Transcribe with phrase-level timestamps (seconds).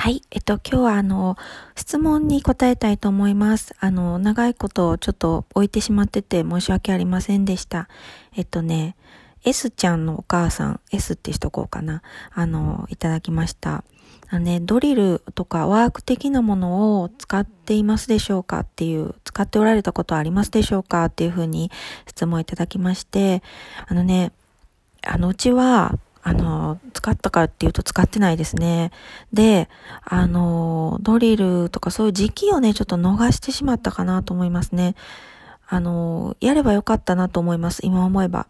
[0.00, 0.22] はい。
[0.30, 1.36] えっと、今日はあの、
[1.76, 3.74] 質問に答えたいと思います。
[3.80, 7.86] あの、長いことをちょっと置いてしまってて申し訳ありませんでした。
[8.34, 8.96] えっとね、
[9.44, 12.00] S ちゃんのお母さん、S ってしとこうかな。
[12.32, 13.84] あの、いただきました。
[14.30, 21.70] あのね、ドリルとかワーク的なものを使っていますでしょうかっていう、使っておられたことはありますでしょうかっていうふうに
[22.06, 23.42] 質問いただきまして、
[23.86, 24.32] あのね、
[25.02, 28.92] あの、うちは、あの、使ったかっていうと使ってないですね。
[29.32, 29.68] で、
[30.04, 34.94] あの、ドリルとかそういう時期をね、ちょっと逃してしまったかなと思いますね。
[35.66, 38.46] あの、やればよかったなと思います、今思えば。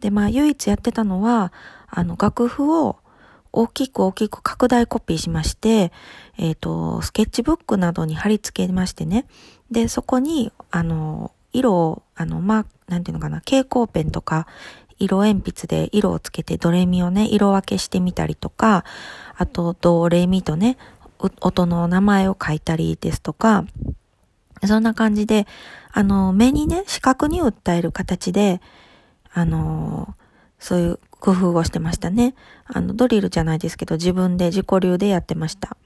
[0.00, 1.52] で、まあ、唯一やってたのは、
[1.88, 2.96] あの、楽譜を
[3.52, 5.92] 大きく大きく拡大コピーしまして、
[6.36, 9.26] えっ、ー、と、スケッチブックなどに貼り付けましてね。
[9.70, 14.46] で、そこに、あの、色を、あの、まあ、なんていうのかな、蛍光ペンとか、
[14.98, 18.84] 色鉛筆で色をつけてドレミをね、色分けしてみたりとか、
[19.36, 20.78] あとドレミとね、
[21.18, 23.64] 音の名前を書いたりですとか、
[24.64, 25.46] そんな感じで、
[25.92, 28.60] あの、目にね、視覚に訴える形で、
[29.32, 30.14] あの、
[30.58, 32.34] そういう工夫をしてましたね。
[32.66, 35.76] あの、ドリルじゃないですけど、自分で自己流でやってました。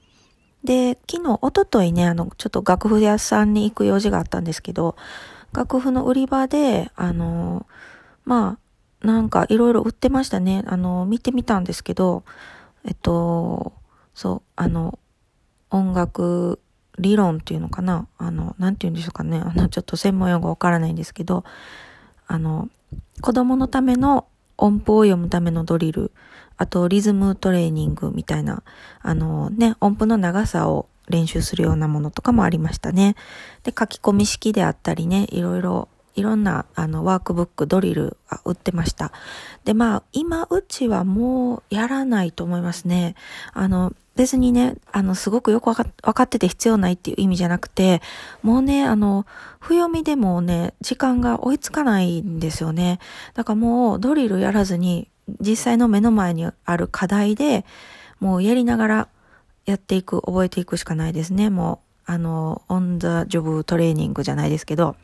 [0.63, 4.95] で、昨日、おとといね、あの、ちょっと楽譜屋さんに行く用事があったんですけど、
[5.53, 7.65] 楽譜の売り場で、あの、
[8.23, 8.70] まあ、
[9.03, 10.63] なんかいろいろ売ってましたね。
[10.67, 12.23] あの、見てみたんですけど、
[12.85, 13.73] えっと、
[14.13, 14.99] そう、あの、
[15.69, 16.59] 音楽
[16.99, 19.41] 理論っていうのかなあの、なんて言うんでしょうかね。
[19.43, 21.43] あの、ちょっと専門用語わからないんですけど、
[22.27, 22.69] あの、
[23.21, 26.11] 子供のための音符を読むためのドリル、
[26.57, 28.63] あとリズムトレーニングみたいな、
[29.01, 33.15] あのね、音符の長さを練習するようなものとかもありましたね。
[33.63, 39.11] で、書き込み式であったりね、いろいろいろんなあのワークブック、ドリルが売ってました。
[39.63, 43.15] で、まあ、今うちはもうやらないと思いますね。
[43.53, 48.01] あの、別にね、あの、すごくよくわかってて必要ないっていう意味じゃなくて、
[48.41, 49.25] もうね、あの、
[49.59, 52.99] 不読みでもね、時間が追いつかないんですよね。
[53.33, 55.07] だからもうドリルやらずに、
[55.39, 57.65] 実際の目の前にある課題で、
[58.19, 59.07] もうやりながら
[59.65, 61.49] やっていく、覚えていくしかないですね。
[61.49, 64.97] もう、あの、オンザジョブトレーニングじゃないですけど、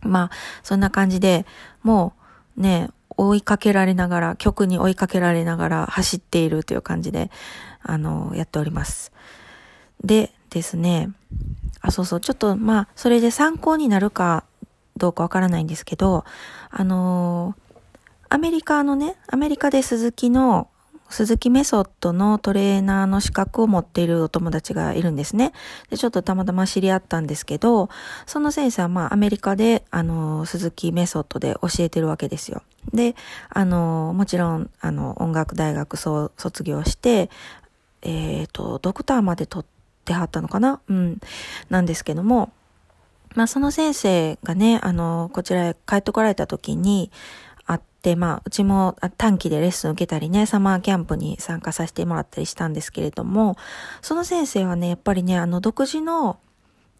[0.00, 0.30] まあ、
[0.62, 1.46] そんな感じで、
[1.82, 2.14] も
[2.56, 7.30] うね、追いかけられながら、曲に追いかけられながら走っているという感じで、
[7.82, 9.12] あの、やっております。
[10.04, 11.10] でですね、
[11.80, 14.44] あ、そうそう、ちょっとまあ、それで参考になるか
[14.96, 16.24] どうかわからないんですけど、
[16.70, 17.54] あの
[18.28, 20.68] アメリカのね、アメリカで鈴木の
[21.08, 25.52] 鈴木メソッドのトレーナーの資格を持っているお友達がいるんですね。
[25.90, 27.88] で、ちょっとたまたま知り合ったんですけど、
[28.26, 32.62] その先生はまあアメリカで、あの、鈴木メソッドで教えてるわけですよ。
[32.92, 33.14] で、
[33.48, 36.30] あの、もちろん、あの、音楽大学卒
[36.62, 37.30] 業して、
[38.02, 39.66] えっ、ー、と、ドクターまで取っ
[40.04, 40.80] てはったのかな？
[40.88, 41.18] うん。
[41.70, 42.52] なんですけども、
[43.34, 47.10] まあその先生がね、あの、こちらへ帰ってこられた時に、
[48.06, 53.56] で、まあ、うちも短期でレッスン受けたりね、サマーキャンプに参加させてもらったりしたんですけれども、
[54.00, 56.38] その先生はね、やっぱりね、あの、独自の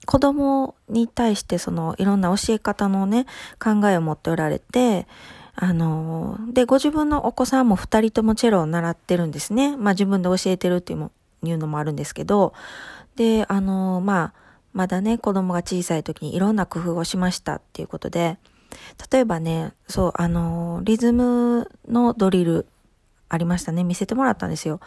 [0.04, 3.26] 子供に対してそのいろんな教え方のね、
[3.62, 5.06] 考えを持っておられて、
[5.54, 9.76] あの、で、ご自分のお子さんも二人ともチェロを習ってるんですね。
[9.76, 11.12] まあ自分で教えてるっていうも
[11.44, 12.52] いうのもあるんですけど、
[13.14, 14.34] で、あの、まあ、
[14.72, 18.38] まだね、子供が小さい時にいろんな工夫をしましたっていうことで、
[19.10, 22.66] 例えばね、そう、あの、リズムのドリル
[23.28, 23.84] ありましたね。
[23.84, 24.80] 見せてもらったんですよ。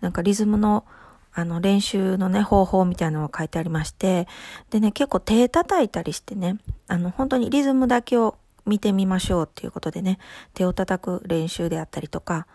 [0.00, 0.84] なんかリズムの、
[1.32, 4.26] あの、練習のね、方法みたいなのが書いてありまして、
[4.70, 6.58] でね、結構手叩いたりしてね、
[6.88, 8.36] あの、本当にリズムだけを
[8.66, 10.18] 見てみましょうっていうことでね、
[10.54, 12.46] 手を叩く練習であったりとか、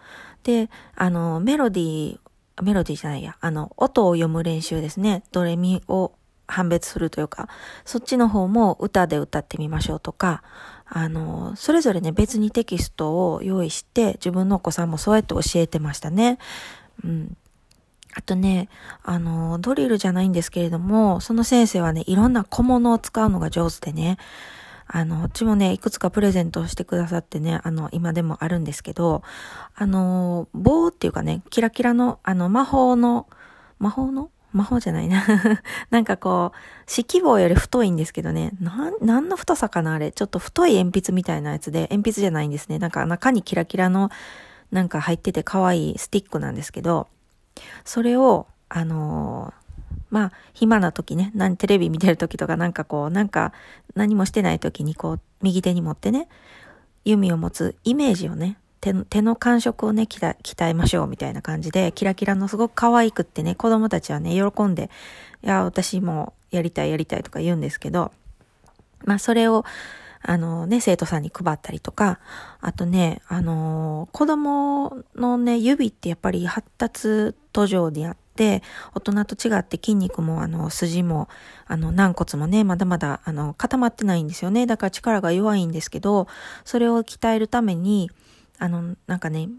[0.43, 5.23] で、あの、メロディー、メロディーじゃないや、あの、音を読む練習ですね。
[5.31, 6.11] ドレミを
[6.47, 7.47] 判別するというか、
[7.85, 10.43] そっちの方も歌で歌ってみましょうとか、
[10.93, 16.37] あの、それぞれね、別にテキストを用意して、自分のお子さんもそうやって教えてましたね。
[17.05, 17.37] うん。
[18.13, 18.67] あとね、
[19.01, 24.17] あの、ドリルじゃないんですけれども、その先生はね、いろんな小物を使うのが上手でね、
[24.85, 29.23] あの、うちもね、いくつかプレゼントしてくださってね、あの、今でもあるんですけど、
[29.73, 33.27] あの、棒っていうかね、キラキラの、あの、魔法の、
[33.79, 35.23] 魔法の魔法じゃないな
[35.89, 36.57] なんかこう、
[36.89, 38.51] 指揮棒より太いんですけどね。
[38.59, 40.11] なん、何の太さかなあれ。
[40.11, 42.79] ちょっと太い鉛筆みたいなやつで、鉛筆じゃないんですね。
[42.79, 44.09] なんか中にキラキラの、
[44.71, 47.07] なんか入ってて可愛いスティックなんですけど、
[47.85, 53.53] それを、あのー、まあ、暇な時ね、何、テレビ見てる時とかなんかこう、なんか
[53.95, 56.27] 何もしてない時にこう、右手に持ってね、
[57.05, 64.89] 弓を持つイメージをね、手手の感触をね、鍛えましょうみたいな感じで、キラキラのすごく可愛くってね、子供たちはね、喜んで、
[65.43, 68.11] いや、私もやりたいやりたいとか言うんですけど、
[69.05, 69.63] まあそれを、
[70.23, 72.19] あのね、生徒さんに配ったりとか、
[72.59, 78.63] あとね、あの子供のね、指ってやっぱり発達途上であって、
[78.95, 81.27] 大人と違って筋肉もあの筋も
[81.67, 84.65] あの軟骨もね、まだまだあの固まってないんですよね。
[84.65, 86.27] だから力が弱いんですけど、
[86.65, 88.11] それを鍛えるために、
[88.61, 89.49] あの、なんかね、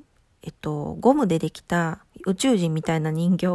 [0.42, 3.46] えっと、ゴムでできた宇宙人みたいな人形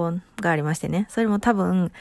[0.42, 1.08] がありましてね。
[1.10, 1.94] それも多分、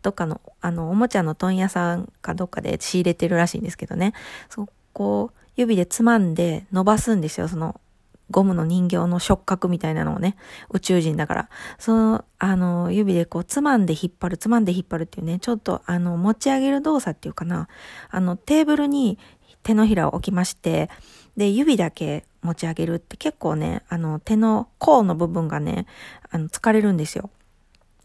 [0.00, 4.14] どっかの、あの、おもちゃの問屋さんかどっかで仕入れてるらしいんですけどね。
[4.48, 7.48] そこを指でつまんで伸ばすんですよ。
[7.48, 7.78] その、
[8.30, 10.36] ゴムの人形の触覚みたいなのをね、
[10.70, 11.48] 宇宙人だから。
[11.78, 17.68] その、あの、指でこう、つまんで引っ張る、つまんで引っ張るっていうね、ちょっと、あの、持ち上げる動作っていうかな。
[18.08, 19.18] あの、テーブルに
[19.64, 20.90] 手のひらを置きまして、
[21.36, 25.86] で、指だけ持ち上げるって結構ね、あの、手の甲の部分がね、
[26.30, 27.30] あの、疲れるんですよ。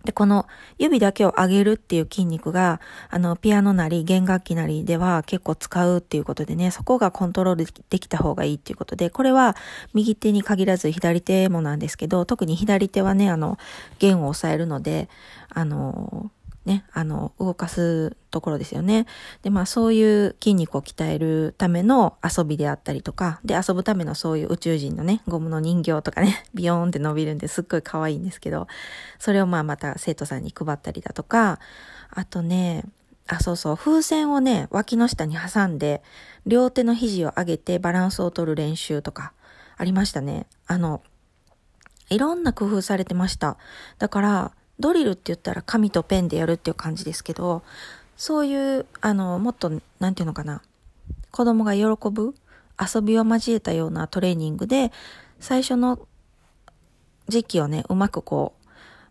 [0.05, 0.47] で、この
[0.77, 2.79] 指だけを上げるっていう筋肉が、
[3.09, 9.57] あの、ピアノなり弦楽器なりでは結構使うっていうことでね、そこがコントロールできた方がいいっていうことで、これは
[9.93, 13.57] 右手に限らず左手もなんですけど、特に左手はね、あの、
[13.99, 15.09] 弦を押さえるので、
[15.49, 16.31] あの、
[16.65, 19.05] ね、あの、動かすところですよね。
[19.41, 28.67] で、まあそういう筋肉を鍛えるための遊びであったりとか、で、遊ぶためのそういう宇宙人のね、ゴムの人形とかね、 ビヨーンって伸びるんですっごい可愛いんですけど、
[29.19, 31.59] それをまあまた生徒さんに配ったりだとか、
[32.11, 32.83] あとね、
[33.27, 36.03] あ、そうそう、風船をね、脇の下に挟んで、
[36.45, 39.33] 両手の肘を上げてバランスを取る練習とか、
[39.77, 40.47] ありましたね。
[40.67, 41.01] あの、
[42.09, 43.57] いろんな工夫されてました。
[43.99, 47.63] だから、ドリルって言ったら紙とペンでやるっていう感じですけど、
[48.17, 50.61] そういう、あの、もっと、なんていうのかな、
[51.31, 52.35] 子供が喜ぶ
[52.79, 54.91] 遊びを交えたようなトレーニングで、
[55.39, 55.99] 最初の
[57.27, 58.67] 時期をね、うまくこう、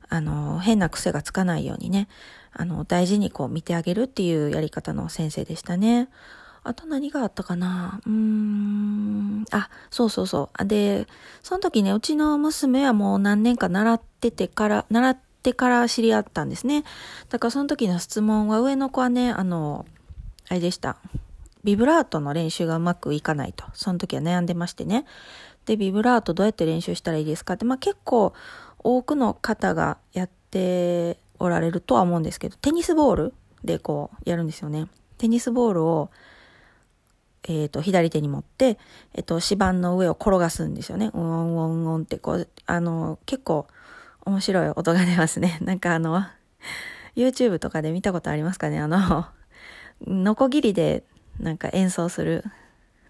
[0.08, 2.08] あの、変な癖がつかないようにね、
[2.52, 6.08] あの、大事にこう見てあげるっていうやり方の先生でしたね。
[6.64, 9.44] あと何があったかなうーん。
[9.52, 10.66] あ、そうそうそう。
[10.66, 11.06] で、
[11.42, 16.84] その時ね、うちの娘はもう何年か習っててから、習ってってから知り合ったんですね。
[17.28, 19.86] だからその時の質問は上の子はね、あの、
[20.48, 20.98] あれでした。
[21.64, 23.64] ビブラートの練習がうまくいかないと。
[23.74, 25.04] その時は悩んでましてね。
[25.66, 27.54] で、ビブラートどうやって練習したらいいですか？
[27.54, 28.32] って、まあ結構
[28.78, 33.34] 多くの方がやっておられるとは思うんですけど、テニスボール
[33.64, 34.88] でこうやるんですよね。
[35.18, 36.10] テニスボールを、
[37.48, 38.78] えっ、と、左手に持って、
[39.14, 41.10] えっ、ー、と、指板の上を転がすんですよね。
[41.12, 43.66] ウォンウォンウォンってこう、あの、結構、
[44.28, 45.58] 面白い音が出ますね。
[45.64, 46.22] なんかあの、
[47.16, 48.78] YouTube とかで見たことありますかね？
[48.78, 49.26] あの、
[50.06, 51.02] ノコギリで
[51.40, 52.44] なんか演奏する。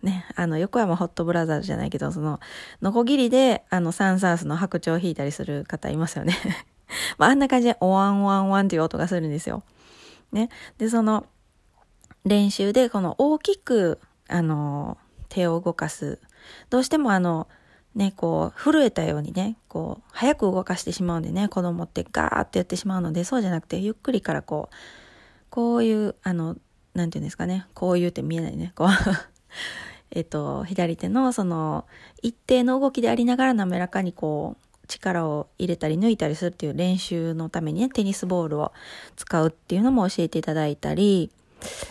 [0.01, 2.39] ね、あの、横山ホットブラザーズじゃないけど、その、
[2.81, 6.37] ノコギリで、あの、サンサースの白鳥を弾いたりする方いますよね。
[7.19, 9.65] まあ、あんな感じで、おわんわんわんっていう音がするんですよ。
[10.31, 10.51] ね。
[10.79, 11.27] で、その、
[12.25, 13.99] 練習で、この大きく、
[14.29, 14.99] あの、
[15.29, 16.21] 手を動かす。
[16.71, 17.49] どうしてもあの、
[17.99, 24.75] ね、こう、震えたようにね、こう、早く動かしてしまうんでね、子供ってガーってやってしまうので、そうじゃなくて、ゆっくりからこう、
[25.51, 26.57] こういう、あの、
[26.95, 28.89] なんていうんですかね、こういうって見えないね、こう
[30.13, 31.87] えっと、左手のその、
[32.23, 38.73] 一定の動きでありながら滑らかにこう、力を入れたり抜いたりするっていう練習のためにね、テニスボールを
[39.17, 41.31] 使うっていうのも教えていただいたり、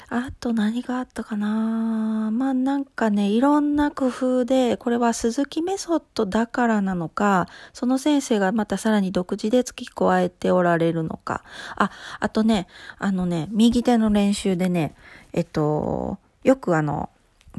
[0.10, 11.44] あと何があったかなまあなんかね、いろんな工夫で、これは鈴木メソッドだからなのか、その先生がまたさらに独自で付き加えておられるのか。
[11.76, 14.96] あ、あとね、あのね、右手の練習でね、
[15.34, 17.10] えっと、よくあの、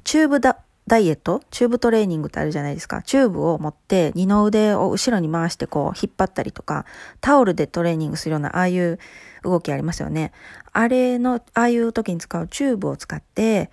[0.05, 1.43] チューブだ、ダイエット？
[1.51, 3.03] チューブトレーニングってあるじゃないですか。
[3.03, 6.87] チューブを持って二の腕を後ろに回してこう引っ張ったりとか、
[7.21, 8.99] タオルでトレーニングするようなああいう
[9.45, 10.33] 動きありますよね。
[10.73, 13.71] あれの、ああいう時に使うチューブを使って、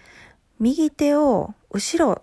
[0.60, 2.22] 右手を後ろ、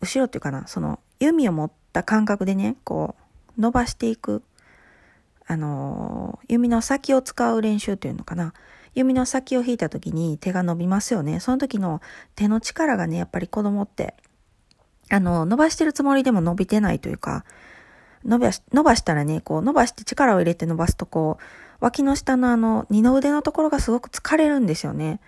[0.00, 3.16] 後ろっていうかな、その弓を持った感覚でね、こ
[3.58, 4.42] う伸ばしていく。
[5.46, 8.54] あの、弓の先を使う練習っていうのかな。
[8.94, 11.40] 弓の先を引いた時に手が伸びますよね。
[11.40, 12.00] その時の
[12.34, 14.14] 手の力がね、やっぱり子供って、
[15.10, 17.44] あの、伸ばしてるつもりでも伸びてないというか、
[18.24, 21.42] 伸ばし、伸ばしたらね、こう伸ばして力を入れて伸ばすとこう、
[21.80, 25.20] 脇の下のあの、二の腕のところがすごく疲れるんですよね。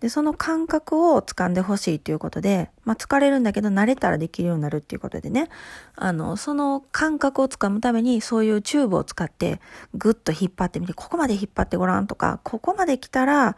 [0.00, 5.48] で、その感覚を掴んでほしいということで、まあ疲れるんだけど慣れたらできるようになるっていうことでね、
[5.94, 9.60] あの、その感覚をつかむためにそういうチューブを使って
[9.94, 13.56] ぐっと引っ張ってみて、ここまで引っ張ってごらんとか、ここまで来たら、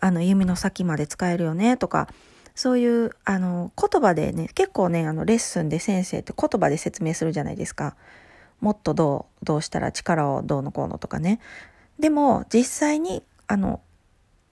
[0.00, 2.08] あの、弓の先まで使えるよねとか、
[2.54, 7.96] そういう、あの、言葉でね、結構ね、あの、レッスンで先生って言葉で説明するじゃないですか。
[8.60, 11.40] もっとどう、どうしたら力をどうのこうのとかね。
[11.98, 13.80] でも、実際に、あの、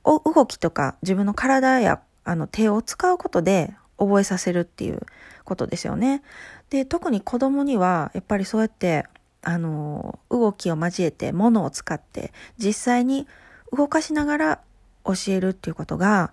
[0.05, 5.01] 動きとか自分の体やあの手を使うことで覚えさせるっていう
[5.45, 6.23] ことですよね。
[6.71, 9.07] で、特に子供にはやっぱりそうやって
[9.43, 13.27] あの動きを交えて物を使って実際に
[13.77, 14.61] 動かしながら
[15.05, 16.33] 教えるっていうことが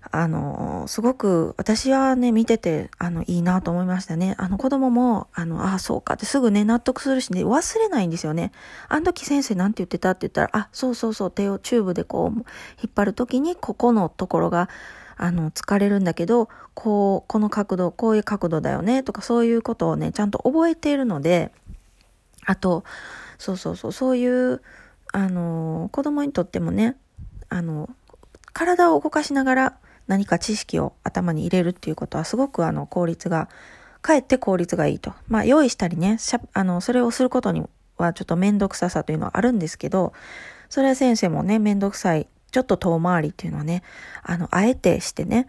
[0.00, 4.36] あの、すごく私はね、見てて、あの、いいなと思いましたね。
[4.38, 8.52] あの子供も、あの、ああ、そうかってすぐね、納得するしね、忘れないんですよね。
[8.88, 12.38] あの時先生なんて言ってたって言ったら、あ、そうそうそう、手をチューブでこう、
[12.80, 14.68] 引っ張る時に、ここのところが、
[15.16, 21.52] あの、疲れるんだけど、こう、この角度、こういう角度だよね、とかそういうことをね、ちゃんと覚えているので、
[22.46, 22.84] あと、
[23.36, 24.62] そうそうそう、そういう、
[25.12, 26.96] あの、子供にとってもね、
[27.48, 27.90] あの、
[28.52, 29.78] 体を動かしながら、
[30.08, 33.48] 何か知識を頭に入れるっていうことはすごくあの効率が、
[34.02, 35.12] かえって効率がいいと。
[35.28, 36.18] まあ用意したりね、
[36.52, 37.62] あの、それをすることに
[37.96, 40.12] はちょっとめんどくささというのはあるんですけど、
[40.68, 43.82] それは先生もね、めんどくさい、ちょっと遠回りっていうのはね、
[44.22, 45.46] あの、あえてしてね、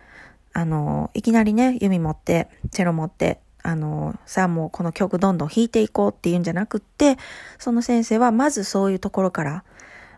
[0.54, 7.18] あの、いきなりね、弓持って、チェロ持って、あの、さあもうこの曲どんどん弾いていこうっていうんじゃなくって、
[7.58, 9.64] その先生はまずそういうところから、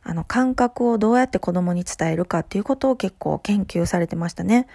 [0.04, 4.68] あの、感覚をどうやって子供に伝えるかっていうことを結構研究されてましたね。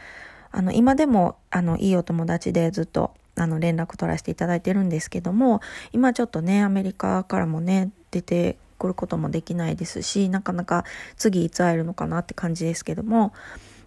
[0.52, 5.60] あの、今でも、あの、いいお友達でずっと、あの、連絡取らせていただいてるんですけども、
[5.92, 10.84] 今ちょっとね、アメリカからもね、出てくることもできないですし、なかなか
[11.16, 13.32] 次いつ会えるのかなって感じですけども、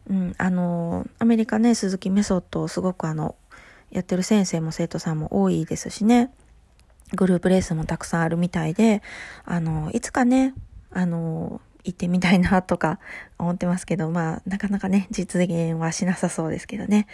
[0.10, 3.36] うん、あの、アメリカね、鈴木メソッドをすごくあの、
[3.92, 6.32] やってる先生も生徒さんも多いですしね、
[7.16, 9.02] グループレースもたくさんあるみたいで、
[9.46, 10.54] あの、いつかね、
[10.92, 13.00] あの、行ってみたいなとか
[13.38, 17.08] 思ってますけど、まあ、なかなかね、実現はしなさそうですけどね。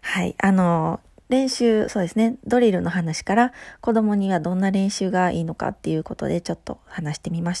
[0.00, 0.34] はい。
[0.38, 7.60] あの、練習、そうですね、ドリルの話から子供にはどんな練習がいいのかっていうことでちょっと話してみまし